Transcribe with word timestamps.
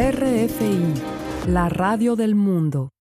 RFI, 0.00 0.94
la 1.48 1.68
radio 1.68 2.16
del 2.16 2.34
mundo. 2.34 2.94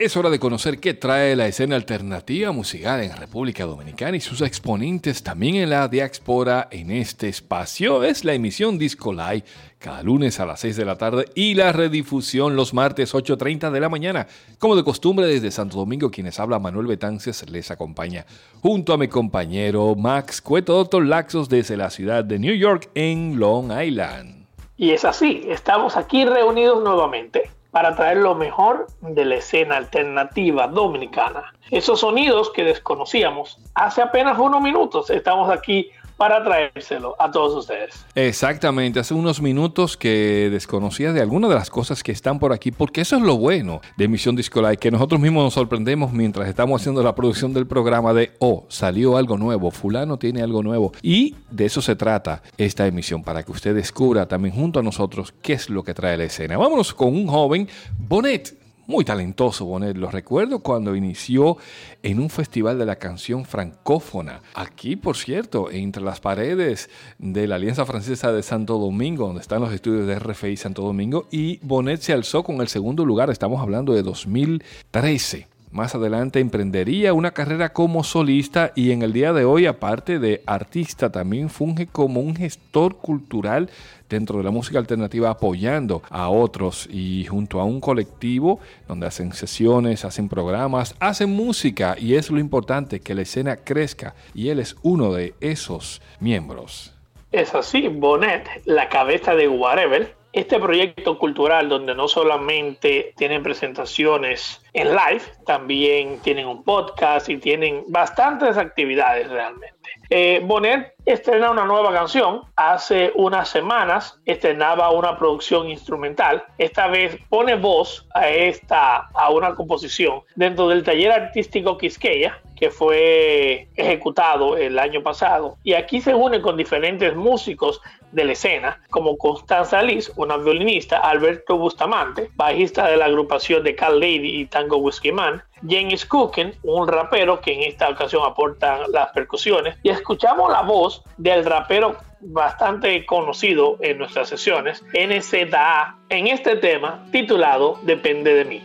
Es 0.00 0.16
hora 0.16 0.30
de 0.30 0.38
conocer 0.38 0.78
qué 0.78 0.94
trae 0.94 1.34
la 1.34 1.48
escena 1.48 1.74
alternativa 1.74 2.52
musical 2.52 3.02
en 3.02 3.16
República 3.16 3.64
Dominicana 3.64 4.16
y 4.16 4.20
sus 4.20 4.42
exponentes 4.42 5.24
también 5.24 5.56
en 5.56 5.70
la 5.70 5.88
diáspora 5.88 6.68
en 6.70 6.92
este 6.92 7.26
espacio. 7.28 8.04
Es 8.04 8.24
la 8.24 8.32
emisión 8.32 8.78
Disco 8.78 9.12
Live 9.12 9.42
cada 9.80 10.04
lunes 10.04 10.38
a 10.38 10.46
las 10.46 10.60
6 10.60 10.76
de 10.76 10.84
la 10.84 10.94
tarde 10.94 11.24
y 11.34 11.54
la 11.54 11.72
redifusión 11.72 12.54
los 12.54 12.74
martes 12.74 13.12
8.30 13.12 13.72
de 13.72 13.80
la 13.80 13.88
mañana. 13.88 14.28
Como 14.60 14.76
de 14.76 14.84
costumbre 14.84 15.26
desde 15.26 15.50
Santo 15.50 15.78
Domingo, 15.78 16.12
quienes 16.12 16.38
habla 16.38 16.60
Manuel 16.60 16.86
Betances 16.86 17.50
les 17.50 17.72
acompaña 17.72 18.24
junto 18.62 18.92
a 18.92 18.98
mi 18.98 19.08
compañero 19.08 19.96
Max 19.96 20.40
Cueto, 20.40 20.74
doctor 20.74 21.04
Laxos 21.04 21.48
desde 21.48 21.76
la 21.76 21.90
ciudad 21.90 22.22
de 22.22 22.38
New 22.38 22.54
York 22.54 22.88
en 22.94 23.40
Long 23.40 23.72
Island. 23.72 24.46
Y 24.76 24.92
es 24.92 25.04
así, 25.04 25.42
estamos 25.48 25.96
aquí 25.96 26.24
reunidos 26.24 26.84
nuevamente 26.84 27.57
para 27.70 27.94
traer 27.94 28.18
lo 28.18 28.34
mejor 28.34 28.86
de 29.00 29.24
la 29.24 29.36
escena 29.36 29.76
alternativa 29.76 30.66
dominicana. 30.66 31.52
Esos 31.70 32.00
sonidos 32.00 32.50
que 32.50 32.64
desconocíamos 32.64 33.60
hace 33.74 34.00
apenas 34.00 34.38
unos 34.38 34.62
minutos. 34.62 35.10
Estamos 35.10 35.50
aquí 35.50 35.90
para 36.18 36.42
traérselo 36.42 37.16
a 37.18 37.30
todos 37.30 37.54
ustedes. 37.54 38.04
Exactamente, 38.14 39.00
hace 39.00 39.14
unos 39.14 39.40
minutos 39.40 39.96
que 39.96 40.50
desconocía 40.50 41.12
de 41.12 41.22
algunas 41.22 41.48
de 41.48 41.56
las 41.56 41.70
cosas 41.70 42.02
que 42.02 42.12
están 42.12 42.40
por 42.40 42.52
aquí, 42.52 42.72
porque 42.72 43.00
eso 43.00 43.16
es 43.16 43.22
lo 43.22 43.38
bueno 43.38 43.80
de 43.96 44.04
Emisión 44.04 44.34
Disco 44.34 44.60
Live, 44.60 44.78
que 44.78 44.90
nosotros 44.90 45.20
mismos 45.20 45.44
nos 45.44 45.54
sorprendemos 45.54 46.12
mientras 46.12 46.48
estamos 46.48 46.82
haciendo 46.82 47.02
la 47.02 47.14
producción 47.14 47.54
del 47.54 47.68
programa 47.68 48.12
de, 48.12 48.32
oh, 48.40 48.66
salió 48.68 49.16
algo 49.16 49.38
nuevo, 49.38 49.70
fulano 49.70 50.18
tiene 50.18 50.42
algo 50.42 50.62
nuevo. 50.62 50.92
Y 51.02 51.36
de 51.50 51.66
eso 51.66 51.80
se 51.80 51.94
trata 51.94 52.42
esta 52.58 52.86
emisión, 52.86 53.22
para 53.22 53.44
que 53.44 53.52
usted 53.52 53.74
descubra 53.74 54.26
también 54.26 54.54
junto 54.54 54.80
a 54.80 54.82
nosotros 54.82 55.32
qué 55.40 55.52
es 55.52 55.70
lo 55.70 55.84
que 55.84 55.94
trae 55.94 56.16
la 56.16 56.24
escena. 56.24 56.58
Vámonos 56.58 56.92
con 56.94 57.14
un 57.14 57.28
joven, 57.28 57.68
Bonet 57.96 58.57
muy 58.88 59.04
talentoso 59.04 59.66
Bonet. 59.66 59.96
Lo 59.96 60.10
recuerdo 60.10 60.60
cuando 60.60 60.96
inició 60.96 61.58
en 62.02 62.18
un 62.18 62.30
festival 62.30 62.78
de 62.78 62.86
la 62.86 62.96
canción 62.96 63.44
francófona. 63.44 64.40
Aquí, 64.54 64.96
por 64.96 65.16
cierto, 65.16 65.70
entre 65.70 66.02
las 66.02 66.20
paredes 66.20 66.88
de 67.18 67.46
la 67.46 67.56
Alianza 67.56 67.84
Francesa 67.84 68.32
de 68.32 68.42
Santo 68.42 68.78
Domingo, 68.78 69.26
donde 69.26 69.42
están 69.42 69.60
los 69.60 69.72
estudios 69.72 70.06
de 70.06 70.18
RFI 70.18 70.56
Santo 70.56 70.82
Domingo, 70.82 71.28
y 71.30 71.58
Bonet 71.58 72.00
se 72.00 72.14
alzó 72.14 72.42
con 72.42 72.62
el 72.62 72.68
segundo 72.68 73.04
lugar. 73.04 73.28
Estamos 73.30 73.60
hablando 73.60 73.92
de 73.92 74.02
2013. 74.02 75.57
Más 75.70 75.94
adelante 75.94 76.40
emprendería 76.40 77.12
una 77.12 77.32
carrera 77.32 77.74
como 77.74 78.02
solista 78.02 78.72
y 78.74 78.92
en 78.92 79.02
el 79.02 79.12
día 79.12 79.34
de 79.34 79.44
hoy, 79.44 79.66
aparte 79.66 80.18
de 80.18 80.42
artista, 80.46 81.12
también 81.12 81.50
funge 81.50 81.86
como 81.86 82.20
un 82.20 82.34
gestor 82.34 82.96
cultural 82.96 83.68
dentro 84.08 84.38
de 84.38 84.44
la 84.44 84.50
música 84.50 84.78
alternativa 84.78 85.28
apoyando 85.28 86.02
a 86.08 86.30
otros 86.30 86.88
y 86.90 87.26
junto 87.26 87.60
a 87.60 87.64
un 87.64 87.80
colectivo 87.80 88.60
donde 88.86 89.06
hacen 89.06 89.34
sesiones, 89.34 90.06
hacen 90.06 90.30
programas, 90.30 90.96
hacen 91.00 91.30
música 91.30 91.96
y 91.98 92.14
es 92.14 92.30
lo 92.30 92.38
importante 92.38 93.00
que 93.00 93.14
la 93.14 93.22
escena 93.22 93.56
crezca 93.56 94.14
y 94.34 94.48
él 94.48 94.60
es 94.60 94.74
uno 94.82 95.12
de 95.12 95.34
esos 95.40 96.00
miembros. 96.18 96.94
Es 97.30 97.54
así, 97.54 97.88
Bonet, 97.88 98.48
la 98.64 98.88
cabeza 98.88 99.34
de 99.34 99.48
Whatever, 99.48 100.16
este 100.32 100.58
proyecto 100.58 101.18
cultural 101.18 101.68
donde 101.68 101.94
no 101.94 102.08
solamente 102.08 103.12
tienen 103.16 103.42
presentaciones 103.42 104.62
en 104.78 104.90
live, 104.90 105.22
también 105.44 106.20
tienen 106.20 106.46
un 106.46 106.62
podcast 106.62 107.28
y 107.28 107.36
tienen 107.38 107.84
bastantes 107.88 108.56
actividades 108.56 109.28
realmente. 109.28 109.74
Eh, 110.10 110.40
Bonet 110.44 110.94
estrena 111.04 111.50
una 111.50 111.64
nueva 111.64 111.92
canción. 111.92 112.42
Hace 112.56 113.12
unas 113.14 113.48
semanas 113.48 114.20
estrenaba 114.24 114.90
una 114.90 115.18
producción 115.18 115.68
instrumental. 115.68 116.44
Esta 116.56 116.86
vez 116.86 117.18
pone 117.28 117.56
voz 117.56 118.06
a 118.14 118.28
esta 118.28 119.08
a 119.14 119.30
una 119.30 119.54
composición 119.54 120.22
dentro 120.36 120.68
del 120.68 120.84
taller 120.84 121.10
artístico 121.12 121.76
Quisqueya 121.76 122.40
que 122.58 122.70
fue 122.70 123.68
ejecutado 123.76 124.56
el 124.56 124.78
año 124.80 125.00
pasado. 125.02 125.56
Y 125.62 125.74
aquí 125.74 126.00
se 126.00 126.12
une 126.12 126.40
con 126.40 126.56
diferentes 126.56 127.14
músicos 127.14 127.80
de 128.10 128.24
la 128.24 128.32
escena, 128.32 128.80
como 128.90 129.16
Constanza 129.16 129.80
Liz, 129.82 130.10
una 130.16 130.36
violinista, 130.36 130.98
Alberto 130.98 131.56
Bustamante, 131.56 132.30
bajista 132.34 132.88
de 132.88 132.96
la 132.96 133.04
agrupación 133.04 133.62
de 133.62 133.76
Cal 133.76 134.00
Lady 134.00 134.40
y 134.40 134.46
Tango 134.68 134.82
Whiskey 134.82 135.12
Man, 135.12 135.42
James 135.66 136.04
Cooken, 136.04 136.54
un 136.62 136.86
rapero 136.86 137.40
que 137.40 137.54
en 137.54 137.62
esta 137.62 137.88
ocasión 137.88 138.22
aporta 138.26 138.86
las 138.88 139.10
percusiones, 139.12 139.76
y 139.82 139.88
escuchamos 139.88 140.52
la 140.52 140.60
voz 140.60 141.02
del 141.16 141.44
rapero 141.46 141.96
bastante 142.20 143.06
conocido 143.06 143.78
en 143.80 143.96
nuestras 143.96 144.28
sesiones, 144.28 144.84
NZA, 144.92 145.96
en 146.10 146.26
este 146.26 146.56
tema 146.56 147.06
titulado 147.10 147.78
Depende 147.82 148.34
de 148.34 148.44
mí. 148.44 148.62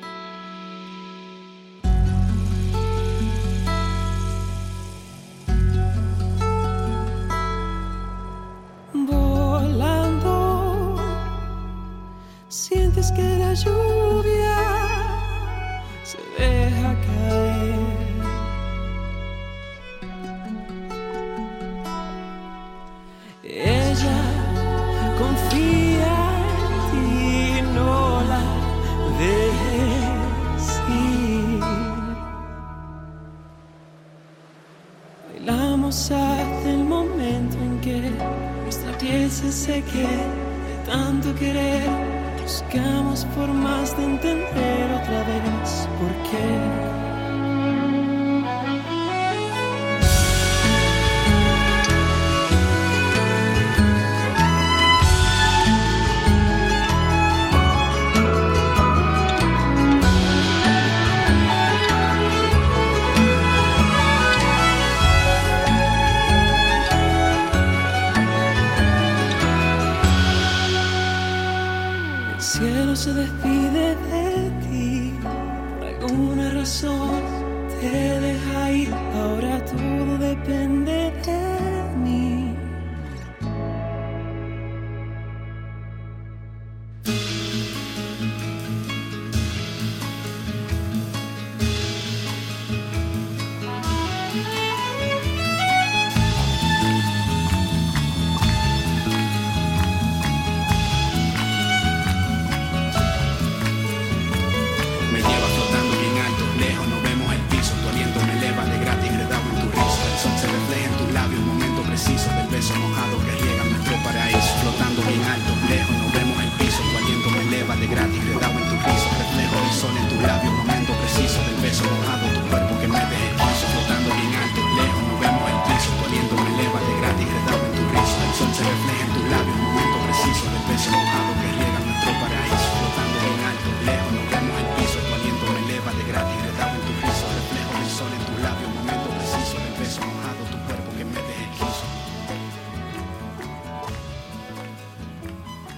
sientes 12.50 13.12
que 13.12 13.38
la 13.40 13.53
lluvia 13.56 14.03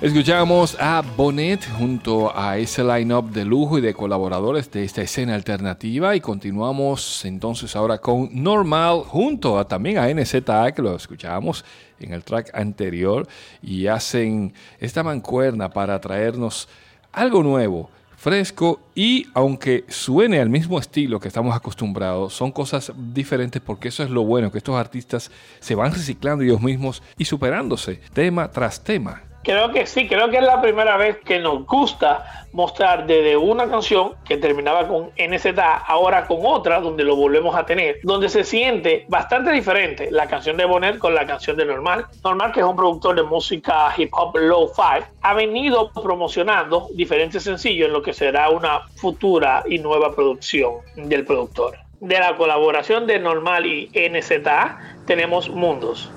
Escuchamos 0.05 0.77
a 0.79 1.01
Bonnet 1.01 1.67
junto 1.79 2.31
a 2.37 2.59
ese 2.59 2.83
line-up 2.83 3.31
de 3.31 3.43
lujo 3.43 3.79
y 3.79 3.81
de 3.81 3.95
colaboradores 3.95 4.69
de 4.69 4.83
esta 4.83 5.01
escena 5.01 5.33
alternativa 5.33 6.15
y 6.15 6.21
continuamos 6.21 7.25
entonces 7.25 7.75
ahora 7.75 7.97
con 7.97 8.29
Normal 8.31 8.99
junto 9.07 9.57
a, 9.57 9.67
también 9.67 9.97
a 9.97 10.07
NZA 10.07 10.73
que 10.73 10.83
lo 10.83 10.95
escuchábamos 10.95 11.65
en 11.99 12.13
el 12.13 12.23
track 12.23 12.51
anterior 12.53 13.27
y 13.63 13.87
hacen 13.87 14.53
esta 14.79 15.01
mancuerna 15.01 15.71
para 15.71 15.99
traernos 15.99 16.69
algo 17.11 17.41
nuevo, 17.41 17.89
fresco 18.15 18.81
y 18.93 19.25
aunque 19.33 19.85
suene 19.87 20.39
al 20.39 20.51
mismo 20.51 20.77
estilo 20.77 21.19
que 21.19 21.29
estamos 21.29 21.55
acostumbrados, 21.55 22.31
son 22.31 22.51
cosas 22.51 22.93
diferentes 23.11 23.59
porque 23.59 23.87
eso 23.87 24.03
es 24.03 24.11
lo 24.11 24.23
bueno, 24.23 24.51
que 24.51 24.59
estos 24.59 24.75
artistas 24.75 25.31
se 25.59 25.73
van 25.73 25.91
reciclando 25.93 26.43
ellos 26.43 26.61
mismos 26.61 27.01
y 27.17 27.25
superándose 27.25 28.01
tema 28.13 28.51
tras 28.51 28.83
tema. 28.83 29.23
Creo 29.45 29.71
que 29.71 29.85
sí, 29.85 30.07
creo 30.07 30.31
que 30.31 30.37
es 30.37 30.43
la 30.43 30.59
primera 30.59 30.97
vez 30.97 31.19
que 31.23 31.37
nos 31.37 31.67
gusta 31.67 32.47
mostrar 32.51 33.05
desde 33.05 33.37
una 33.37 33.69
canción 33.69 34.13
que 34.25 34.37
terminaba 34.37 34.87
con 34.87 35.11
NZA, 35.19 35.83
ahora 35.85 36.25
con 36.25 36.39
otra, 36.41 36.79
donde 36.79 37.03
lo 37.03 37.15
volvemos 37.15 37.55
a 37.55 37.63
tener, 37.63 37.99
donde 38.01 38.27
se 38.27 38.43
siente 38.43 39.05
bastante 39.07 39.51
diferente 39.51 40.09
la 40.09 40.25
canción 40.25 40.57
de 40.57 40.65
Bonnet 40.65 40.97
con 40.97 41.13
la 41.13 41.27
canción 41.27 41.57
de 41.57 41.65
Normal. 41.65 42.07
Normal, 42.23 42.53
que 42.53 42.61
es 42.61 42.65
un 42.65 42.75
productor 42.75 43.17
de 43.17 43.21
música 43.21 43.93
hip 43.95 44.09
hop 44.13 44.35
low 44.35 44.67
fi, 44.69 45.05
ha 45.21 45.33
venido 45.35 45.91
promocionando 45.91 46.87
diferentes 46.95 47.43
sencillos 47.43 47.85
en 47.85 47.93
lo 47.93 48.01
que 48.01 48.13
será 48.13 48.49
una 48.49 48.81
futura 48.95 49.63
y 49.69 49.77
nueva 49.77 50.15
producción 50.15 50.77
del 50.95 51.23
productor. 51.23 51.77
De 51.99 52.17
la 52.17 52.35
colaboración 52.35 53.05
de 53.05 53.19
Normal 53.19 53.67
y 53.67 53.91
NZA 53.93 54.79
tenemos 55.05 55.49
Mundos. 55.49 56.11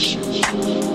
Sessions. 0.00 0.89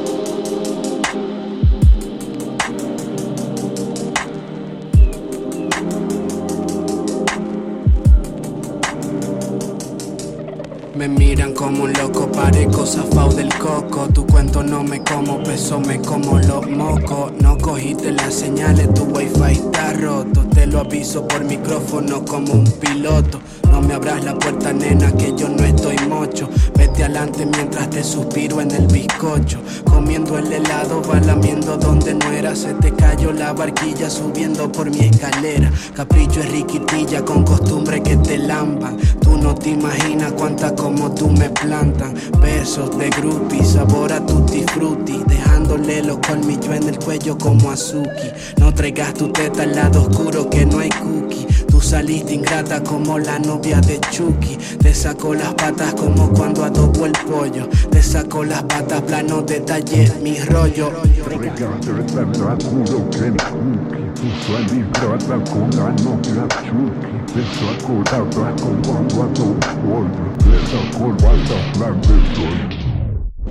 Me 10.95 11.09
miran 11.09 11.53
como 11.53 11.83
un 11.83 11.93
loco, 11.93 12.31
parezco 12.31 12.85
zafao 12.85 13.29
del 13.33 13.53
coco. 13.55 14.07
Tu 14.13 14.25
cuento 14.25 14.63
no 14.63 14.81
me 14.81 15.03
como, 15.03 15.43
peso 15.43 15.77
me 15.81 15.99
como 15.99 16.39
los 16.39 16.69
mocos. 16.69 17.33
No 17.41 17.57
cogiste 17.57 18.13
las 18.13 18.33
señales, 18.33 18.93
tu 18.93 19.03
wifi 19.03 19.51
está 19.51 19.91
roto. 19.91 20.45
Te 20.53 20.65
lo 20.65 20.79
aviso 20.79 21.27
por 21.27 21.43
micrófono 21.43 22.23
como 22.23 22.53
un 22.53 22.71
piloto. 22.79 23.41
No 23.69 23.81
me 23.81 23.93
abras 23.93 24.23
la 24.23 24.39
puerta, 24.39 24.71
nena, 24.71 25.11
que 25.11 25.35
yo 25.35 25.49
no 25.49 25.65
estoy 25.65 25.97
mocho. 26.07 26.47
Vete 26.77 27.03
adelante 27.03 27.45
mientras 27.45 27.89
te 27.89 28.01
suspiro 28.01 28.61
en 28.61 28.71
el 28.71 28.87
bizcocho. 28.87 29.59
Comiendo 29.83 30.37
el 30.37 30.49
helado, 30.49 31.01
va 31.01 31.19
lamiendo 31.19 31.75
donde 31.75 32.13
no 32.13 32.31
era. 32.31 32.55
Se 32.55 32.73
te 32.75 32.93
cayó 32.93 33.33
la 33.33 33.51
barquilla 33.51 34.09
subiendo 34.09 34.71
por 34.71 34.89
mi 34.89 35.01
escalera. 35.01 35.69
Capricho 35.93 36.39
es 36.39 36.49
riquitilla 36.51 37.25
con 37.25 37.43
costumbre 37.43 38.01
que 38.01 38.15
te 38.15 38.37
lamban. 38.37 38.95
Tú 39.19 39.37
no 39.37 39.53
te 39.53 39.71
imaginas 39.71 40.31
cuánta 40.33 40.73
como 40.85 41.11
tú 41.15 41.31
me 41.31 41.49
plantan. 41.49 42.13
Besos 42.39 42.95
de 42.95 43.09
groupie, 43.09 43.65
sabor 43.65 44.13
a 44.13 44.23
tutti 44.23 44.63
frutti. 44.71 45.19
Dejándole 45.25 46.03
los 46.03 46.19
colmillos 46.19 46.75
en 46.75 46.89
el 46.89 46.99
cuello 46.99 47.35
como 47.39 47.71
Azuki. 47.71 48.29
No 48.57 48.71
traigas 48.71 49.15
tu 49.15 49.31
teta 49.31 49.63
al 49.63 49.73
lado 49.73 50.03
oscuro 50.03 50.47
que 50.47 50.63
no 50.67 50.77
hay 50.77 50.89
cookie. 50.89 51.47
Tú 51.75 51.81
saliste 51.81 52.33
ingrata 52.33 52.81
como 52.81 53.19
la 53.19 53.37
novia 53.37 53.81
de 53.81 53.99
Chucky. 54.09 54.55
Te 54.81 54.93
sacó 54.93 55.33
las 55.33 55.53
patas 55.55 55.93
como 55.95 56.31
cuando 56.31 56.63
adobo 56.63 57.05
el 57.05 57.11
pollo. 57.11 57.67
Te 57.91 58.01
sacó 58.01 58.45
las 58.45 58.63
patas 58.63 59.01
plano 59.01 59.41
detalle 59.41 60.09
mi 60.23 60.39
rollo. 60.39 60.93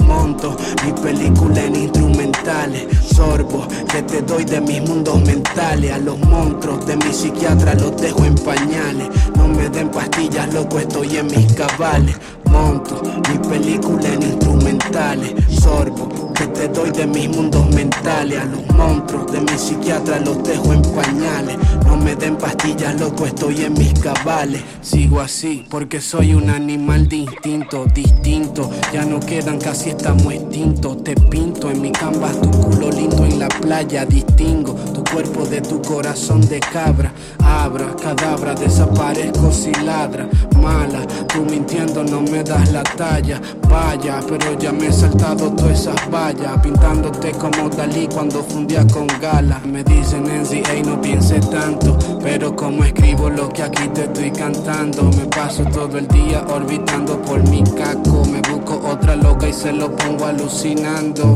Monto 0.07 0.57
mi 0.85 0.93
película 0.93 1.63
en 1.63 1.77
instrumentales. 1.77 2.87
Sorbo 3.15 3.67
que 3.91 4.03
te 4.03 4.23
doy 4.23 4.45
de 4.45 4.61
mis 4.61 4.81
mundos 4.83 5.21
mentales. 5.23 5.93
A 5.93 5.99
los 5.99 6.19
monstruos 6.21 6.87
de 6.87 6.97
mi 6.97 7.13
psiquiatra 7.13 7.75
los 7.75 7.97
dejo 7.97 8.25
en 8.25 8.35
pañales. 8.35 9.09
No 9.37 9.49
me 9.49 9.69
den 9.69 9.91
pastillas, 9.91 10.53
loco, 10.53 10.79
estoy 10.79 11.17
en 11.17 11.27
mis 11.27 11.53
cabales. 11.55 12.17
Monto 12.45 13.03
mi 13.31 13.39
película 13.49 14.09
en 14.09 14.23
instrumentales. 14.23 15.35
Sorbo 15.61 16.24
que 16.35 16.47
te 16.49 16.69
doy 16.69 16.91
de 16.91 17.07
mis 17.07 17.29
mundos 17.29 17.67
mentales. 17.75 18.39
A 18.39 18.45
los 18.45 18.67
monstruos 18.77 19.31
de 19.33 19.41
mi 19.41 19.57
psiquiatra 19.57 20.19
los 20.21 20.43
dejo 20.43 20.73
en 20.73 20.83
pañales. 20.83 21.57
No 21.87 21.97
me 21.97 22.15
den 22.17 22.37
pastillas, 22.37 23.01
loco, 23.01 23.27
estoy 23.27 23.63
en 23.63 23.75
mis 23.75 23.95
cabales. 24.01 24.63
Sigo 24.83 25.21
así 25.21 25.65
porque 25.71 26.01
soy 26.01 26.35
un 26.35 26.51
animal 26.51 27.09
de 27.09 27.17
instinto 27.17 27.87
distinto. 27.95 28.71
Ya 28.93 29.05
no 29.05 29.21
quedan, 29.21 29.59
casi 29.59 29.91
estamos 29.91 30.33
extintos. 30.33 31.03
Te 31.05 31.15
pinto 31.15 31.71
en 31.71 31.81
mi 31.81 31.93
canvas 31.93 32.41
tu 32.41 32.51
culo 32.51 32.91
lindo 32.91 33.25
en 33.25 33.39
la 33.39 33.49
playa. 33.49 34.05
Distingo 34.05 34.75
tu 34.93 35.05
cuerpo 35.05 35.47
de 35.47 35.61
tu 35.61 35.81
corazón 35.83 36.41
de 36.49 36.61
cabra. 36.61 37.13
Abra, 37.43 37.95
cadabra, 37.97 38.55
desaparezco 38.55 39.53
si 39.53 39.73
ladra. 39.85 40.29
Mala, 40.61 41.07
tú 41.33 41.45
mintiendo 41.45 42.03
no 42.05 42.21
me 42.21 42.43
das 42.43 42.73
la 42.73 42.83
talla. 42.83 43.41
Vaya, 43.69 44.21
pero 44.29 44.59
ya 44.59 44.73
me 44.73 44.89
he 44.89 44.93
saltado 44.93 45.51
todas 45.53 45.81
esas 45.81 46.11
Pintándote 46.33 47.33
como 47.33 47.69
Dalí 47.69 48.09
cuando 48.09 48.43
fundía 48.43 48.87
con 48.87 49.07
gala. 49.21 49.61
Me 49.67 49.85
dicen 49.85 50.25
NCA, 50.25 50.83
no 50.83 50.99
piense 50.99 51.39
tanto. 51.39 51.99
Pero 52.23 52.57
como 52.57 52.83
escribo 52.83 53.29
lo 53.29 53.51
que 53.51 53.63
aquí 53.63 53.87
te 53.89 54.05
estoy 54.05 54.31
cantando. 54.31 55.03
Me 55.11 55.27
paso 55.27 55.65
todo 55.67 55.99
el 55.99 56.09
día 56.09 56.43
orbitando 56.49 57.21
por 57.21 57.47
mi 57.51 57.63
caco. 57.63 58.25
Me 58.25 58.41
busco 58.51 58.81
otra 58.89 59.17
loca 59.17 59.47
y 59.47 59.53
se 59.53 59.71
lo 59.75 59.95
pongo 59.95 60.25
alucinando. 60.25 61.35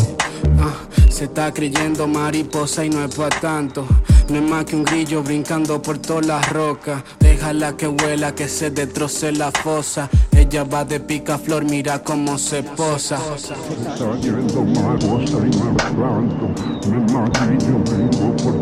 Ah, 0.59 0.73
se 1.11 1.25
está 1.25 1.53
creyendo 1.53 2.09
mariposa 2.09 2.83
y 2.83 2.89
no 2.89 3.05
es 3.05 3.15
pa' 3.15 3.29
tanto. 3.29 3.87
No 4.29 4.37
es 4.37 4.43
más 4.43 4.67
que 4.67 4.77
un 4.77 4.85
grillo 4.85 5.23
brincando 5.23 5.81
por 5.81 5.99
todas 5.99 6.27
las 6.27 6.53
rocas. 6.53 7.03
Déjala 7.19 7.75
que 7.79 7.87
vuela, 7.87 8.35
que 8.35 8.47
se 8.47 8.71
destroce 8.71 9.33
la 9.33 9.51
fosa. 9.51 10.11
Ella 10.37 10.65
va 10.65 10.85
de 10.85 11.01
picaflor, 11.01 11.65
mira 11.65 12.03
cómo 12.03 12.37
se 12.37 12.63
posa. 12.63 13.17
Por 13.17 13.39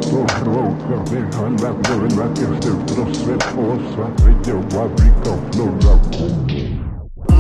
todas 0.01 0.41
rocas. 0.45 1.11
Déjala 1.11 1.75
que 1.83 1.93
vuela, 1.95 2.33
que 2.33 2.41
se 2.43 2.71
destroce 2.71 3.33
posa. 3.57 4.05
Ella 4.23 4.55
va 4.73 4.85
de 4.87 4.95
picaflor, 5.03 5.73
la 5.85 5.95
como. 6.17 6.66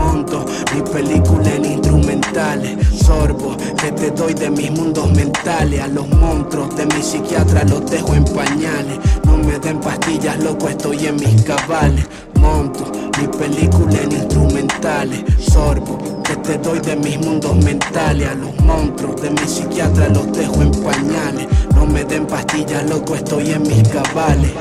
Monto 0.07 0.45
mi 0.75 0.83
película 0.83 1.55
en 1.55 1.65
instrumentales. 1.65 2.77
Sorbo 3.05 3.57
que 3.57 3.91
te 3.93 4.11
doy 4.11 4.35
de 4.35 4.51
mis 4.51 4.71
mundos 4.71 5.11
mentales. 5.13 5.81
A 5.81 5.89
los 5.89 6.09
monstruos 6.09 6.75
de 6.77 6.87
mi 6.87 7.03
psiquiatra 7.03 7.65
los 7.65 7.91
dejo 7.91 8.15
en 8.15 8.25
pañales. 8.25 8.99
No 9.25 9.37
me 9.37 9.59
den 9.59 9.81
pastillas, 9.81 10.39
loco, 10.39 10.69
estoy 10.69 11.07
en 11.07 11.17
mis 11.17 11.43
cabales. 11.43 12.07
Monto 12.41 12.85
mi 13.19 13.27
película 13.27 14.01
en 14.01 14.13
instrumentales. 14.13 15.25
Sorbo 15.41 16.23
que 16.23 16.37
te 16.37 16.59
doy 16.59 16.79
de 16.81 16.97
mis 16.97 17.19
mundos 17.19 17.57
mentales. 17.57 18.29
A 18.29 18.35
los 18.35 18.55
monstruos 18.61 19.21
de 19.23 19.31
mi 19.31 19.47
psiquiatra 19.47 20.09
los 20.09 20.33
dejo 20.33 20.63
en 20.63 20.71
pañales. 20.71 21.47
No 21.75 21.87
me 21.87 22.05
den 22.05 22.27
pastillas, 22.27 22.89
loco, 22.89 23.17
estoy 23.17 23.51
en 23.51 23.63
mis 23.63 23.89
cabales. 23.89 24.53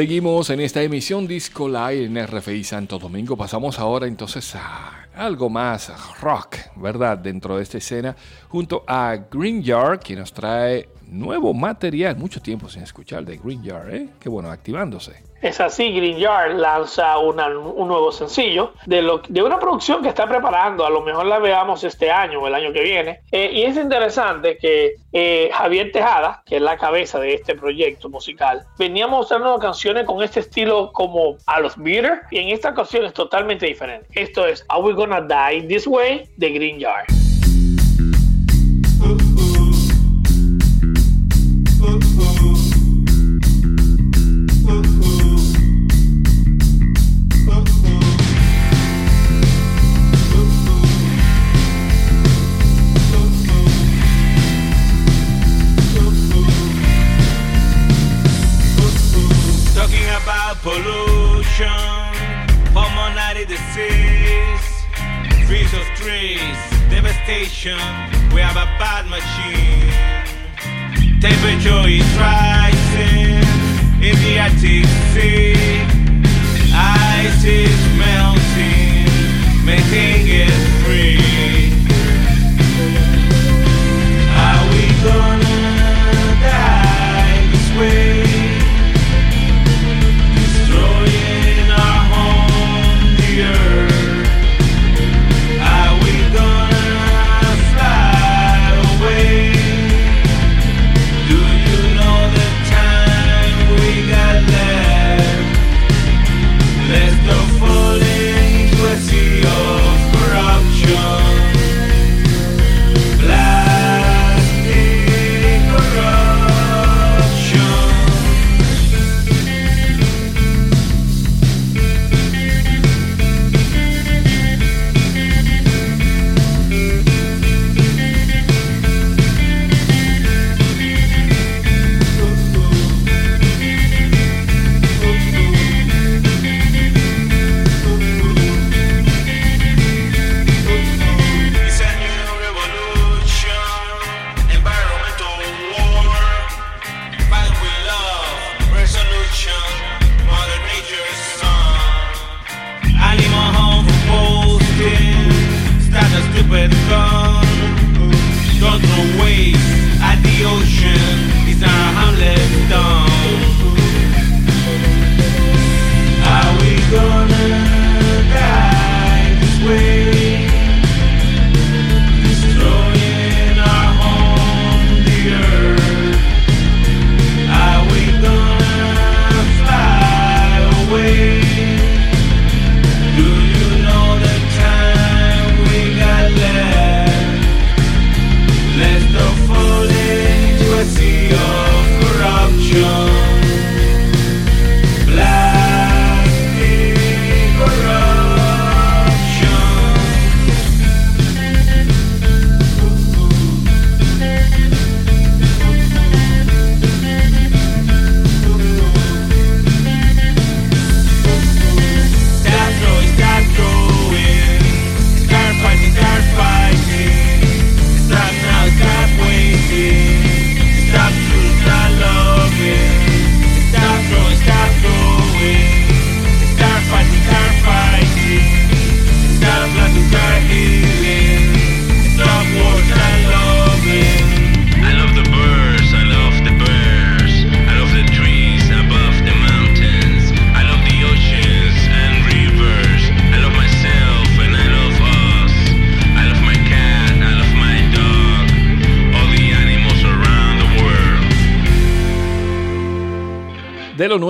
Seguimos 0.00 0.48
en 0.48 0.60
esta 0.60 0.82
emisión 0.82 1.26
Disco 1.26 1.68
Live 1.68 2.06
en 2.06 2.26
RFI 2.26 2.64
Santo 2.64 2.98
Domingo. 2.98 3.36
Pasamos 3.36 3.78
ahora 3.78 4.06
entonces 4.06 4.54
a 4.54 5.10
algo 5.14 5.50
más 5.50 5.92
rock, 6.22 6.56
¿verdad? 6.76 7.18
Dentro 7.18 7.58
de 7.58 7.62
esta 7.62 7.76
escena, 7.76 8.16
junto 8.48 8.82
a 8.86 9.14
Green 9.30 9.62
Yard, 9.62 10.00
que 10.00 10.16
nos 10.16 10.32
trae 10.32 10.88
nuevo 11.06 11.52
material. 11.52 12.16
Mucho 12.16 12.40
tiempo 12.40 12.66
sin 12.70 12.82
escuchar 12.82 13.26
de 13.26 13.36
Green 13.36 13.62
Jar, 13.62 13.94
¿eh? 13.94 14.08
Qué 14.18 14.30
bueno, 14.30 14.50
activándose. 14.50 15.22
Es 15.40 15.58
así, 15.58 15.90
Green 15.92 16.18
Yard 16.18 16.56
lanza 16.56 17.16
un 17.18 17.36
nuevo 17.36 18.12
sencillo 18.12 18.74
de, 18.84 19.00
lo, 19.00 19.22
de 19.26 19.42
una 19.42 19.58
producción 19.58 20.02
que 20.02 20.08
está 20.08 20.26
preparando. 20.26 20.84
A 20.84 20.90
lo 20.90 21.00
mejor 21.00 21.26
la 21.26 21.38
veamos 21.38 21.82
este 21.82 22.10
año 22.10 22.40
o 22.40 22.46
el 22.46 22.54
año 22.54 22.72
que 22.72 22.82
viene. 22.82 23.20
Eh, 23.32 23.50
y 23.52 23.62
es 23.62 23.76
interesante 23.76 24.58
que 24.58 24.96
eh, 25.12 25.50
Javier 25.52 25.92
Tejada, 25.92 26.42
que 26.44 26.56
es 26.56 26.62
la 26.62 26.76
cabeza 26.76 27.18
de 27.18 27.34
este 27.34 27.54
proyecto 27.54 28.10
musical, 28.10 28.66
venía 28.78 29.06
mostrando 29.06 29.58
canciones 29.58 30.04
con 30.04 30.22
este 30.22 30.40
estilo 30.40 30.92
como 30.92 31.36
a 31.46 31.60
los 31.60 31.76
Beatles. 31.78 32.20
Y 32.30 32.38
en 32.38 32.48
esta 32.50 32.70
ocasión 32.70 33.06
es 33.06 33.14
totalmente 33.14 33.64
diferente. 33.64 34.06
Esto 34.14 34.46
es 34.46 34.64
Are 34.68 34.82
We 34.82 34.92
Gonna 34.92 35.22
Die 35.22 35.62
This 35.62 35.86
Way 35.86 36.28
de 36.36 36.50
Green 36.50 36.78
Yard. 36.78 37.19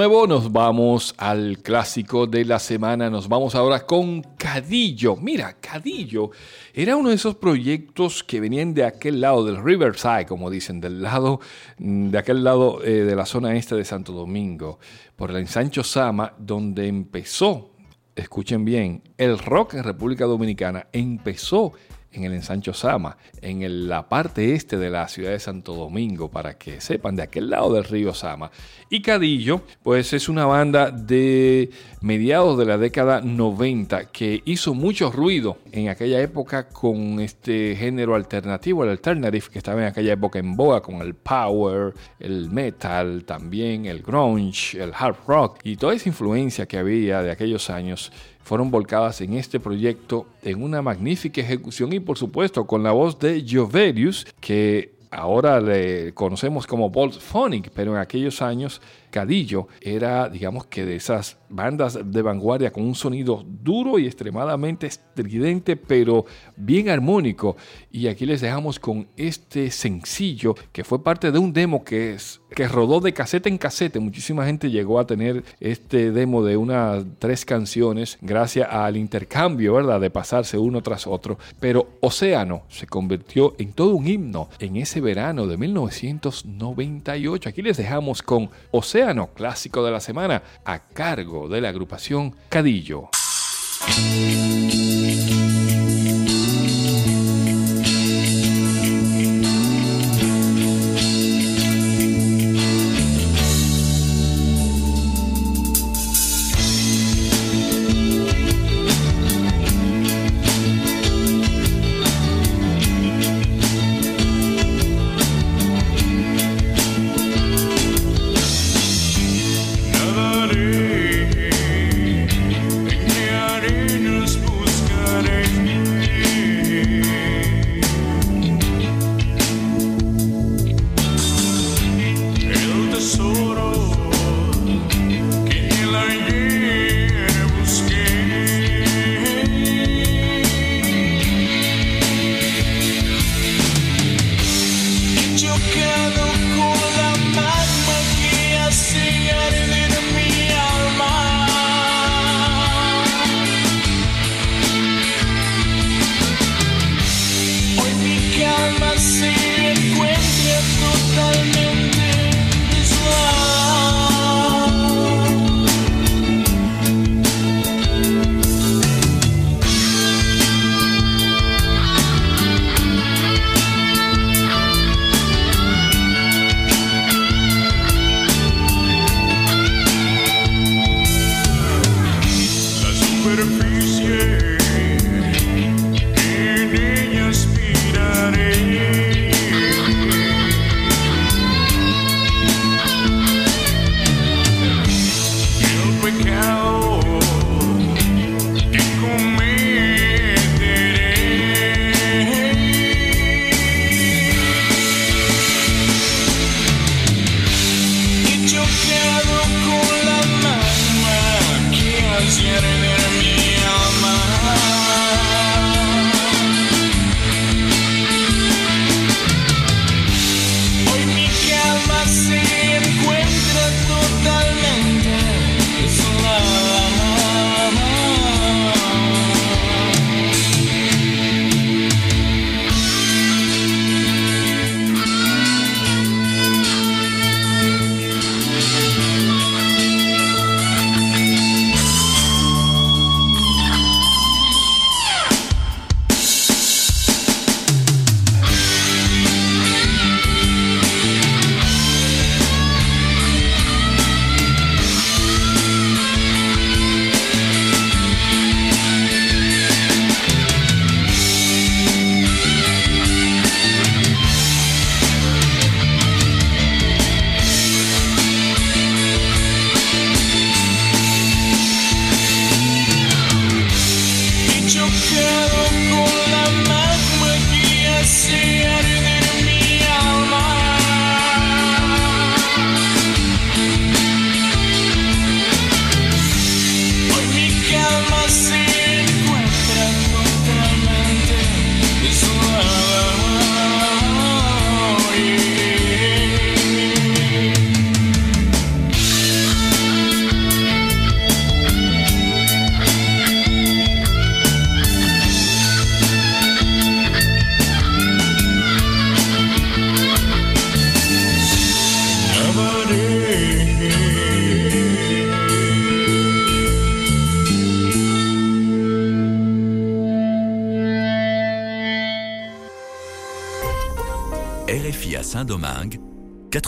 Nos 0.08 0.50
vamos 0.50 1.14
al 1.18 1.58
clásico 1.58 2.26
de 2.26 2.46
la 2.46 2.58
semana. 2.58 3.10
Nos 3.10 3.28
vamos 3.28 3.54
ahora 3.54 3.84
con 3.84 4.22
Cadillo. 4.38 5.14
Mira, 5.16 5.58
Cadillo 5.60 6.30
era 6.72 6.96
uno 6.96 7.10
de 7.10 7.16
esos 7.16 7.34
proyectos 7.34 8.24
que 8.24 8.40
venían 8.40 8.72
de 8.72 8.84
aquel 8.84 9.20
lado 9.20 9.44
del 9.44 9.62
Riverside, 9.62 10.24
como 10.24 10.48
dicen, 10.48 10.80
del 10.80 11.02
lado 11.02 11.40
de 11.76 12.16
aquel 12.16 12.42
lado 12.42 12.82
eh, 12.82 13.04
de 13.04 13.14
la 13.14 13.26
zona 13.26 13.54
este 13.54 13.74
de 13.74 13.84
Santo 13.84 14.12
Domingo, 14.12 14.78
por 15.16 15.32
el 15.32 15.36
ensancho 15.36 15.84
Sama, 15.84 16.32
donde 16.38 16.88
empezó, 16.88 17.72
escuchen 18.16 18.64
bien, 18.64 19.02
el 19.18 19.38
rock 19.38 19.74
en 19.74 19.84
República 19.84 20.24
Dominicana 20.24 20.86
empezó 20.92 21.74
en 22.12 22.24
el 22.24 22.32
ensancho 22.32 22.72
Sama, 22.72 23.16
en 23.40 23.88
la 23.88 24.08
parte 24.08 24.54
este 24.54 24.76
de 24.76 24.90
la 24.90 25.08
ciudad 25.08 25.30
de 25.30 25.38
Santo 25.38 25.74
Domingo, 25.74 26.30
para 26.30 26.54
que 26.54 26.80
sepan, 26.80 27.16
de 27.16 27.22
aquel 27.22 27.50
lado 27.50 27.72
del 27.74 27.84
río 27.84 28.14
Sama. 28.14 28.50
Y 28.88 29.02
Cadillo, 29.02 29.62
pues 29.82 30.12
es 30.12 30.28
una 30.28 30.46
banda 30.46 30.90
de 30.90 31.70
mediados 32.00 32.58
de 32.58 32.64
la 32.64 32.78
década 32.78 33.20
90 33.20 34.06
que 34.06 34.42
hizo 34.44 34.74
mucho 34.74 35.12
ruido 35.12 35.58
en 35.72 35.88
aquella 35.88 36.20
época 36.20 36.68
con 36.68 37.20
este 37.20 37.76
género 37.76 38.14
alternativo, 38.14 38.84
el 38.84 38.90
alternative, 38.90 39.46
que 39.52 39.58
estaba 39.58 39.80
en 39.82 39.86
aquella 39.88 40.14
época 40.14 40.38
en 40.38 40.56
boga 40.56 40.80
con 40.80 40.96
el 40.96 41.14
power, 41.14 41.94
el 42.18 42.50
metal, 42.50 43.24
también 43.24 43.86
el 43.86 44.02
grunge, 44.02 44.82
el 44.82 44.92
hard 44.94 45.16
rock 45.26 45.60
y 45.62 45.76
toda 45.76 45.94
esa 45.94 46.08
influencia 46.08 46.66
que 46.66 46.78
había 46.78 47.22
de 47.22 47.30
aquellos 47.30 47.70
años 47.70 48.12
fueron 48.50 48.72
volcadas 48.72 49.20
en 49.20 49.34
este 49.34 49.60
proyecto 49.60 50.26
en 50.42 50.60
una 50.60 50.82
magnífica 50.82 51.40
ejecución 51.40 51.92
y 51.92 52.00
por 52.00 52.18
supuesto 52.18 52.66
con 52.66 52.82
la 52.82 52.90
voz 52.90 53.16
de 53.20 53.46
Jovelius 53.48 54.26
que 54.40 54.90
ahora 55.12 55.60
le 55.60 56.12
conocemos 56.14 56.66
como 56.66 56.90
Bolt 56.90 57.20
Phonic, 57.20 57.70
pero 57.72 57.92
en 57.92 57.98
aquellos 57.98 58.42
años 58.42 58.82
Cadillo 59.10 59.68
era, 59.80 60.28
digamos 60.28 60.66
que 60.66 60.84
de 60.84 60.96
esas 60.96 61.36
bandas 61.50 61.98
de 62.04 62.22
vanguardia 62.22 62.72
con 62.72 62.84
un 62.84 62.94
sonido 62.94 63.44
duro 63.44 63.98
y 63.98 64.06
extremadamente 64.06 64.86
estridente, 64.86 65.76
pero 65.76 66.24
bien 66.56 66.88
armónico. 66.88 67.56
Y 67.90 68.06
aquí 68.06 68.24
les 68.24 68.40
dejamos 68.40 68.78
con 68.78 69.08
este 69.16 69.70
sencillo 69.70 70.54
que 70.72 70.84
fue 70.84 71.02
parte 71.02 71.32
de 71.32 71.38
un 71.38 71.52
demo 71.52 71.84
que, 71.84 72.14
es, 72.14 72.40
que 72.54 72.68
rodó 72.68 73.00
de 73.00 73.12
casete 73.12 73.48
en 73.48 73.58
casete. 73.58 73.98
Muchísima 73.98 74.46
gente 74.46 74.70
llegó 74.70 74.98
a 75.00 75.06
tener 75.06 75.44
este 75.58 76.12
demo 76.12 76.44
de 76.44 76.56
unas 76.56 77.04
tres 77.18 77.44
canciones 77.44 78.16
gracias 78.20 78.68
al 78.70 78.96
intercambio, 78.96 79.74
¿verdad? 79.74 80.00
De 80.00 80.10
pasarse 80.10 80.56
uno 80.56 80.82
tras 80.82 81.06
otro. 81.06 81.38
Pero 81.58 81.88
Océano 82.00 82.62
se 82.68 82.86
convirtió 82.86 83.54
en 83.58 83.72
todo 83.72 83.96
un 83.96 84.06
himno 84.06 84.48
en 84.60 84.76
ese 84.76 85.00
verano 85.00 85.46
de 85.48 85.56
1998. 85.56 87.48
Aquí 87.48 87.62
les 87.62 87.76
dejamos 87.76 88.22
con 88.22 88.50
Océano 88.70 88.99
clásico 89.34 89.84
de 89.84 89.90
la 89.90 90.00
semana, 90.00 90.42
a 90.64 90.78
cargo 90.80 91.48
de 91.48 91.60
la 91.60 91.70
agrupación 91.70 92.34
Cadillo. 92.48 93.08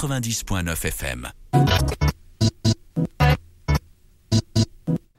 90.9 0.03 0.73
FM. 0.73 1.29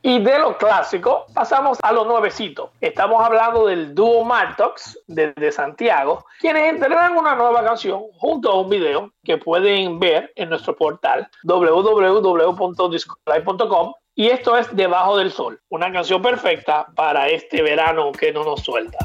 Y 0.06 0.20
de 0.20 0.38
lo 0.38 0.58
clásico 0.58 1.28
pasamos 1.34 1.78
a 1.82 1.94
lo 1.94 2.04
nuevecito. 2.04 2.74
Estamos 2.82 3.24
hablando 3.24 3.68
del 3.68 3.96
dúo 3.96 4.26
Martox 4.26 5.00
desde 5.08 5.54
Santiago, 5.54 6.26
quienes 6.42 6.74
entregan 6.74 7.16
una 7.16 7.36
nueva 7.36 7.64
canción 7.64 8.02
junto 8.18 8.52
a 8.52 8.60
un 8.60 8.70
video 8.70 9.14
que 9.24 9.38
pueden 9.38 10.00
ver 10.00 10.34
en 10.36 10.50
nuestro 10.50 10.76
portal 10.76 11.30
www.discolay.com 11.44 13.94
y 14.16 14.28
esto 14.28 14.56
es 14.58 14.76
Debajo 14.76 15.18
del 15.18 15.32
Sol, 15.32 15.60
una 15.70 15.92
canción 15.92 16.22
perfecta 16.22 16.86
para 16.96 17.30
este 17.30 17.64
verano 17.64 18.12
que 18.12 18.32
no 18.32 18.44
nos 18.44 18.62
suelta. 18.62 19.00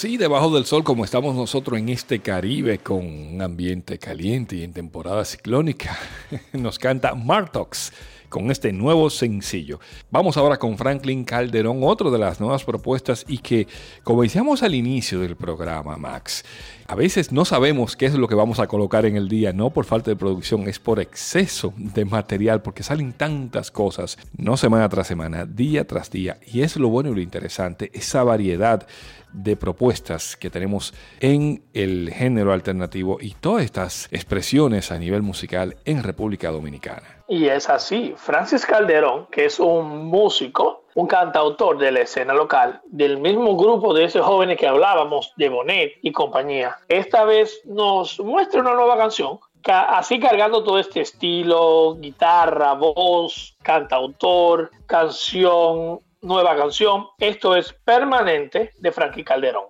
Así, 0.00 0.16
debajo 0.16 0.48
del 0.48 0.64
sol, 0.64 0.82
como 0.82 1.04
estamos 1.04 1.34
nosotros 1.34 1.78
en 1.78 1.90
este 1.90 2.20
Caribe 2.20 2.78
con 2.78 3.04
un 3.04 3.42
ambiente 3.42 3.98
caliente 3.98 4.56
y 4.56 4.62
en 4.62 4.72
temporada 4.72 5.26
ciclónica, 5.26 5.94
nos 6.54 6.78
canta 6.78 7.14
Martox 7.14 7.92
con 8.30 8.50
este 8.50 8.72
nuevo 8.72 9.10
sencillo. 9.10 9.78
Vamos 10.10 10.38
ahora 10.38 10.58
con 10.58 10.78
Franklin 10.78 11.24
Calderón, 11.24 11.80
otro 11.82 12.10
de 12.10 12.18
las 12.18 12.40
nuevas 12.40 12.64
propuestas 12.64 13.26
y 13.28 13.38
que, 13.38 13.66
como 14.02 14.22
decíamos 14.22 14.62
al 14.62 14.74
inicio 14.74 15.20
del 15.20 15.36
programa, 15.36 15.98
Max, 15.98 16.44
a 16.86 16.94
veces 16.94 17.30
no 17.30 17.44
sabemos 17.44 17.94
qué 17.94 18.06
es 18.06 18.14
lo 18.14 18.26
que 18.26 18.34
vamos 18.34 18.58
a 18.58 18.68
colocar 18.68 19.04
en 19.04 19.16
el 19.16 19.28
día, 19.28 19.52
no 19.52 19.70
por 19.70 19.84
falta 19.84 20.10
de 20.10 20.16
producción, 20.16 20.66
es 20.66 20.78
por 20.78 20.98
exceso 20.98 21.74
de 21.76 22.06
material, 22.06 22.62
porque 22.62 22.82
salen 22.82 23.12
tantas 23.12 23.70
cosas, 23.70 24.16
no 24.36 24.56
semana 24.56 24.88
tras 24.88 25.08
semana, 25.08 25.44
día 25.44 25.86
tras 25.86 26.10
día, 26.10 26.38
y 26.50 26.62
es 26.62 26.76
lo 26.76 26.88
bueno 26.88 27.10
y 27.10 27.16
lo 27.16 27.20
interesante, 27.20 27.90
esa 27.92 28.24
variedad 28.24 28.86
de 29.32 29.56
propuestas 29.56 30.36
que 30.36 30.50
tenemos 30.50 30.92
en 31.20 31.62
el 31.74 32.10
género 32.12 32.52
alternativo 32.52 33.18
y 33.20 33.34
todas 33.34 33.64
estas 33.64 34.08
expresiones 34.12 34.90
a 34.92 34.98
nivel 34.98 35.22
musical 35.22 35.76
en 35.84 36.02
República 36.02 36.50
Dominicana. 36.50 37.22
Y 37.28 37.46
es 37.46 37.68
así. 37.68 38.14
Francis 38.16 38.66
Calderón, 38.66 39.26
que 39.30 39.44
es 39.44 39.60
un 39.60 40.06
músico, 40.06 40.84
un 40.96 41.06
cantautor 41.06 41.78
de 41.78 41.92
la 41.92 42.00
escena 42.00 42.34
local, 42.34 42.80
del 42.86 43.18
mismo 43.18 43.56
grupo 43.56 43.94
de 43.94 44.04
esos 44.04 44.26
jóvenes 44.26 44.58
que 44.58 44.66
hablábamos, 44.66 45.32
de 45.36 45.48
Bonet 45.48 45.92
y 46.02 46.10
compañía, 46.10 46.76
esta 46.88 47.24
vez 47.24 47.60
nos 47.64 48.18
muestra 48.18 48.60
una 48.60 48.74
nueva 48.74 48.96
canción. 48.96 49.38
ca- 49.62 49.96
Así 49.98 50.18
cargando 50.18 50.64
todo 50.64 50.78
este 50.80 51.02
estilo, 51.02 51.94
guitarra, 52.00 52.72
voz, 52.74 53.56
cantautor, 53.62 54.70
canción, 54.86 56.00
nueva 56.22 56.56
canción. 56.56 57.06
Esto 57.18 57.56
es 57.56 57.72
Permanente 57.84 58.72
de 58.78 58.92
Frankie 58.92 59.24
Calderón. 59.24 59.66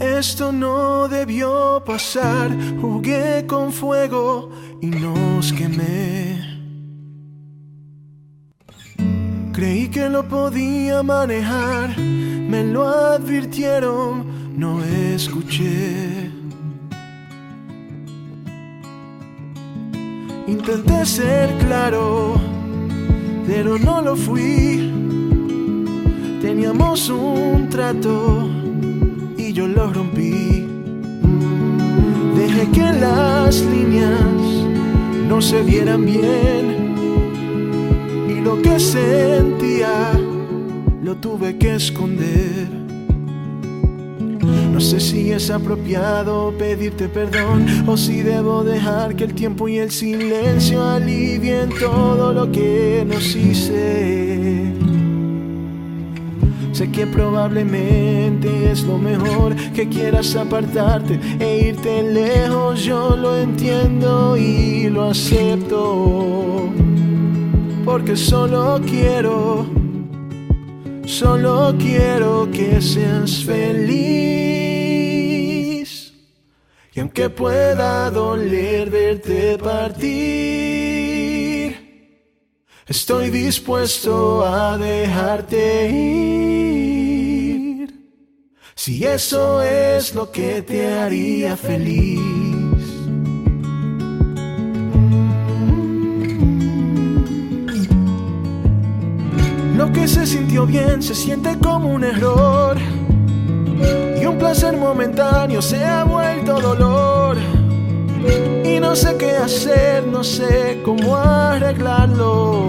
Esto 0.00 0.50
no 0.50 1.06
debió 1.06 1.82
pasar, 1.86 2.50
jugué 2.80 3.46
con 3.46 3.72
fuego 3.72 4.50
y 4.80 4.86
nos 4.86 5.52
quemé. 5.52 6.40
Creí 9.52 9.88
que 9.88 10.08
lo 10.08 10.26
podía 10.26 11.02
manejar, 11.02 11.96
me 11.98 12.64
lo 12.64 12.88
advirtieron, 12.88 14.58
no 14.58 14.82
escuché. 14.82 16.30
Intenté 20.48 21.06
ser 21.06 21.56
claro, 21.58 22.34
pero 23.46 23.78
no 23.78 24.02
lo 24.02 24.16
fui. 24.16 24.81
Teníamos 26.72 27.10
un 27.10 27.68
trato 27.68 28.48
y 29.36 29.52
yo 29.52 29.68
lo 29.68 29.92
rompí. 29.92 30.66
Dejé 32.34 32.66
que 32.70 32.92
las 32.98 33.60
líneas 33.60 34.32
no 35.28 35.42
se 35.42 35.62
vieran 35.64 36.06
bien 36.06 36.94
y 38.26 38.40
lo 38.40 38.62
que 38.62 38.80
sentía 38.80 40.12
lo 41.02 41.14
tuve 41.16 41.58
que 41.58 41.74
esconder. 41.74 42.70
No 44.72 44.80
sé 44.80 44.98
si 44.98 45.30
es 45.30 45.50
apropiado 45.50 46.54
pedirte 46.58 47.06
perdón 47.10 47.66
o 47.86 47.98
si 47.98 48.22
debo 48.22 48.64
dejar 48.64 49.14
que 49.14 49.24
el 49.24 49.34
tiempo 49.34 49.68
y 49.68 49.76
el 49.76 49.90
silencio 49.90 50.82
alivien 50.82 51.68
todo 51.78 52.32
lo 52.32 52.50
que 52.50 53.04
nos 53.06 53.36
hice. 53.36 54.91
Sé 56.82 56.90
que 56.90 57.06
probablemente 57.06 58.72
es 58.72 58.82
lo 58.82 58.98
mejor 58.98 59.54
que 59.72 59.88
quieras 59.88 60.34
apartarte 60.34 61.20
e 61.38 61.68
irte 61.68 62.02
lejos. 62.02 62.82
Yo 62.82 63.16
lo 63.16 63.38
entiendo 63.38 64.36
y 64.36 64.90
lo 64.90 65.10
acepto. 65.10 66.72
Porque 67.84 68.16
solo 68.16 68.80
quiero, 68.84 69.64
solo 71.04 71.72
quiero 71.78 72.48
que 72.50 72.82
seas 72.82 73.44
feliz. 73.44 74.02
Y 76.92 76.98
aunque 76.98 77.30
pueda 77.30 78.10
doler 78.10 78.90
verte 78.90 79.56
partir, 79.56 80.91
Estoy 82.86 83.30
dispuesto 83.30 84.44
a 84.44 84.76
dejarte 84.76 85.88
ir. 85.88 86.32
Si 88.74 89.04
eso 89.04 89.62
es 89.62 90.16
lo 90.16 90.32
que 90.32 90.62
te 90.62 90.92
haría 90.92 91.56
feliz. 91.56 92.18
Lo 99.76 99.92
que 99.92 100.08
se 100.08 100.26
sintió 100.26 100.66
bien 100.66 101.02
se 101.02 101.14
siente 101.14 101.56
como 101.58 101.88
un 101.88 102.02
error. 102.02 102.76
Y 104.20 104.26
un 104.26 104.38
placer 104.38 104.76
momentáneo 104.76 105.62
se 105.62 105.84
ha 105.84 106.02
vuelto 106.02 106.60
dolor. 106.60 107.61
Y 108.64 108.80
no 108.80 108.94
sé 108.94 109.16
qué 109.16 109.30
hacer, 109.30 110.06
no 110.06 110.22
sé 110.22 110.80
cómo 110.84 111.16
arreglarlo. 111.16 112.68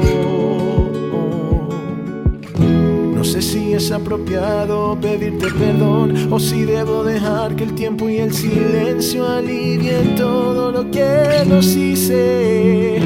No 3.16 3.24
sé 3.24 3.42
si 3.42 3.74
es 3.74 3.92
apropiado 3.92 4.98
pedirte 5.00 5.48
perdón 5.48 6.28
o 6.32 6.40
si 6.40 6.64
debo 6.64 7.04
dejar 7.04 7.56
que 7.56 7.64
el 7.64 7.74
tiempo 7.74 8.10
y 8.10 8.18
el 8.18 8.34
silencio 8.34 9.26
alivien 9.28 10.16
todo 10.16 10.72
lo 10.72 10.92
que 10.92 11.46
nos 11.48 11.68
hice. 11.68 13.00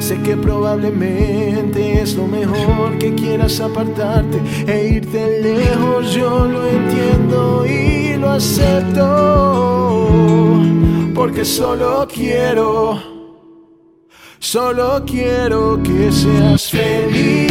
Sé 0.00 0.18
que 0.22 0.36
probablemente 0.36 2.02
es 2.02 2.16
lo 2.16 2.26
mejor 2.26 2.98
que 2.98 3.14
quieras 3.14 3.60
apartarte 3.60 4.40
e 4.66 4.88
irte 4.96 5.40
lejos, 5.40 6.12
yo 6.12 6.46
lo 6.46 6.66
entiendo 6.66 7.64
y 7.64 8.16
lo 8.16 8.30
acepto, 8.30 9.59
porque 11.20 11.44
solo 11.44 12.08
quiero, 12.08 12.98
solo 14.38 15.04
quiero 15.04 15.78
que 15.82 16.10
seas 16.10 16.70
feliz, 16.70 17.50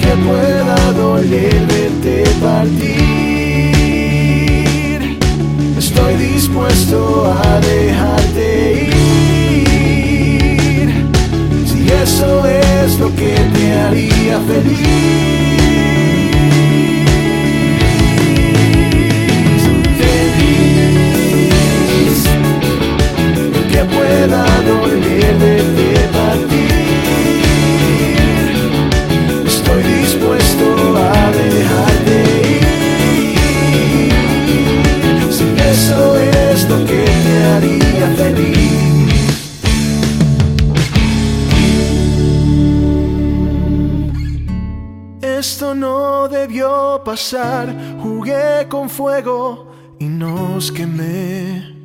que 0.00 0.12
pueda 0.24 0.92
doler 0.92 1.66
verte 1.66 2.22
partir, 2.40 3.08
estoy 5.76 6.14
dispuesto 6.14 7.26
a 7.26 7.58
dejarte 7.58 8.46
ir. 10.76 10.88
Si 11.66 11.88
eso 11.90 12.46
es 12.46 13.00
lo 13.00 13.12
que 13.16 13.34
te 13.52 13.72
haría 13.72 14.40
feliz, 14.42 15.47
que 23.78 23.84
pueda 23.84 24.44
doler 24.66 25.34
verte 25.38 25.90
partir. 26.16 26.72
Estoy 29.46 29.82
dispuesto 29.82 30.66
a 30.96 31.30
dejarte 31.30 32.16
ir. 32.54 32.66
Si 35.30 35.46
eso 35.74 36.00
es 36.18 36.68
lo 36.68 36.78
que 36.88 37.04
te 37.24 37.34
haría 37.52 38.06
feliz. 38.16 38.58
Esto 45.22 45.74
no 45.74 46.28
debió 46.28 47.02
pasar, 47.04 47.66
jugué 48.02 48.66
con 48.68 48.90
fuego 48.90 49.68
y 50.00 50.06
nos 50.06 50.72
quemé. 50.72 51.77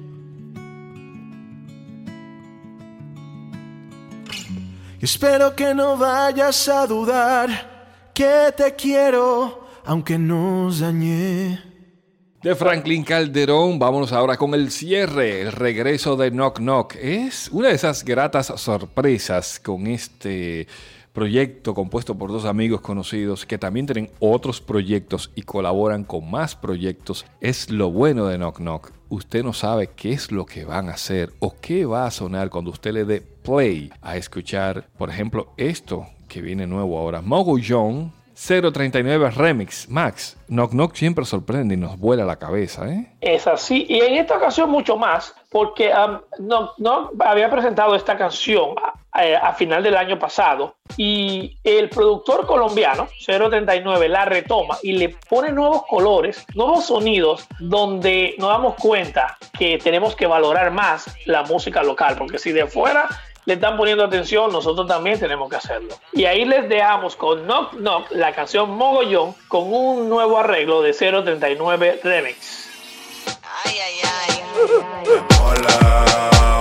Espero 5.04 5.54
que 5.54 5.76
no 5.76 5.98
vayas 5.98 6.70
a 6.70 6.88
dudar 6.88 8.12
que 8.14 8.54
te 8.56 8.74
quiero, 8.74 9.68
aunque 9.84 10.18
nos 10.18 10.80
dañé. 10.80 11.62
De 12.42 12.56
Franklin 12.56 13.04
Calderón, 13.04 13.80
vámonos 13.80 14.14
ahora 14.14 14.38
con 14.38 14.54
el 14.54 14.72
cierre, 14.72 15.42
el 15.42 15.52
regreso 15.52 16.16
de 16.16 16.32
Knock 16.32 16.60
Knock. 16.60 16.96
Es 16.96 17.50
una 17.52 17.68
de 17.68 17.76
esas 17.76 18.06
gratas 18.06 18.48
sorpresas 18.56 19.60
con 19.60 19.88
este 19.88 20.68
proyecto 21.12 21.74
compuesto 21.74 22.18
por 22.18 22.32
dos 22.32 22.46
amigos 22.46 22.80
conocidos 22.80 23.46
que 23.46 23.58
también 23.58 23.86
tienen 23.86 24.10
otros 24.20 24.62
proyectos 24.62 25.32
y 25.36 25.42
colaboran 25.42 26.06
con 26.06 26.32
más 26.32 26.56
proyectos. 26.56 27.26
Es 27.42 27.70
lo 27.70 27.92
bueno 27.92 28.28
de 28.28 28.38
Knock 28.38 28.58
Knock. 28.58 28.92
Usted 29.10 29.44
no 29.44 29.52
sabe 29.52 29.92
qué 29.96 30.14
es 30.14 30.32
lo 30.32 30.46
que 30.46 30.64
van 30.64 30.88
a 30.88 30.94
hacer 30.94 31.34
o 31.40 31.56
qué 31.60 31.86
va 31.86 32.06
a 32.06 32.12
sonar 32.12 32.50
cuando 32.50 32.72
usted 32.72 32.94
le 32.94 33.06
dé 33.06 33.33
play 33.44 33.92
a 34.02 34.18
escuchar, 34.18 34.86
por 34.98 35.10
ejemplo, 35.10 35.54
esto 35.58 36.08
que 36.28 36.42
viene 36.42 36.66
nuevo 36.66 36.98
ahora, 36.98 37.22
Mogollón 37.22 38.12
039 38.36 39.32
Remix. 39.32 39.88
Max, 39.90 40.38
Knock 40.48 40.72
Knock 40.72 40.96
siempre 40.96 41.26
sorprende 41.26 41.76
y 41.76 41.78
nos 41.78 41.98
vuela 42.00 42.26
la 42.26 42.38
cabeza, 42.38 42.90
¿eh? 42.90 43.12
Es 43.22 43.48
así, 43.48 43.86
y 43.88 44.02
en 44.02 44.16
esta 44.16 44.38
ocasión 44.38 44.70
mucho 44.70 44.98
más, 44.98 45.36
porque 45.50 45.92
um, 45.94 46.20
no, 46.40 46.72
no 46.78 47.12
había 47.20 47.50
presentado 47.50 47.96
esta 47.96 48.18
canción 48.18 48.76
a, 49.12 49.26
eh, 49.26 49.36
a, 49.36 49.54
final 49.54 49.84
del 49.84 49.96
año 49.96 50.18
pasado 50.18 50.76
y 50.98 51.58
el 51.64 51.90
productor 51.90 52.48
colombiano 52.48 53.08
039 53.24 54.10
la 54.10 54.26
retoma 54.26 54.78
y 54.82 54.94
le 54.94 55.10
pone 55.30 55.52
nuevos 55.52 55.84
colores, 55.86 56.46
nuevos 56.56 56.88
sonidos, 56.88 57.48
donde 57.60 58.36
nos 58.40 58.50
damos 58.50 58.76
cuenta 58.76 59.38
que 59.58 59.78
tenemos 59.78 60.16
que 60.16 60.26
valorar 60.26 60.72
más 60.72 61.16
la 61.26 61.44
música 61.44 61.84
local, 61.84 62.16
porque 62.18 62.40
si 62.40 62.52
de 62.52 62.66
fuera 62.66 63.08
le 63.46 63.56
están 63.56 63.78
poniendo 63.78 64.04
atención, 64.04 64.52
nosotros 64.52 64.88
también 64.88 65.20
tenemos 65.20 65.50
que 65.50 65.58
hacerlo. 65.58 65.96
Y 66.14 66.26
ahí 66.26 66.46
les 66.46 66.68
dejamos 66.70 67.16
con 67.16 67.44
Knock 67.46 67.74
Knock 67.74 68.12
la 68.12 68.34
canción 68.34 68.72
Mogollón 68.72 69.36
con 69.48 69.74
un 69.74 70.10
nuevo 70.10 70.38
arreglo 70.38 70.82
de 70.82 70.94
039 70.94 72.00
Remix. 72.04 72.70
Ay, 73.66 73.76
ay, 73.80 73.96
ay. 74.04 74.44
mola 75.40 75.78
un 75.78 76.42
mogollón. 76.42 76.53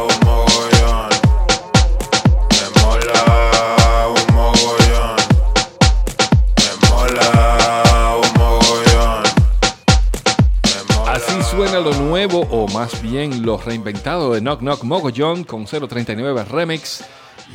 Más 12.68 13.02
bien 13.02 13.44
lo 13.44 13.58
reinventado 13.58 14.32
de 14.32 14.40
Knock 14.40 14.60
Knock 14.60 14.84
Mogollón 14.84 15.44
con 15.44 15.64
039 15.64 16.44
Remix. 16.44 17.04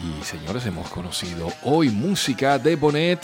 Y 0.04 0.24
señores, 0.24 0.66
hemos 0.66 0.90
conocido 0.90 1.52
hoy 1.64 1.90
música 1.90 2.60
de 2.60 2.76
Bonet 2.76 3.20